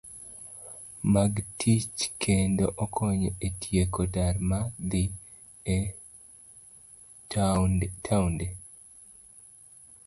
Mag 1.13 1.33
tich 1.59 1.97
kendo 2.21 2.65
okonyo 2.83 3.29
e 3.47 3.49
tieko 3.61 4.01
dar 4.15 4.35
mar 4.49 4.67
dhi 4.89 5.03
e 5.77 5.79
taonde 8.03 8.47